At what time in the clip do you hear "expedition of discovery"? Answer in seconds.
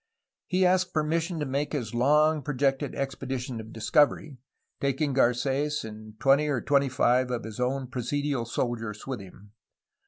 2.95-4.39